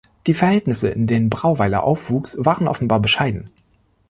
[0.25, 3.51] Die Verhältnisse, in denen Brauweiler aufwuchs, waren offenbar bescheiden.